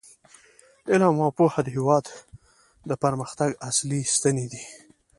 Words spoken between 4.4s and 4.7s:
دي.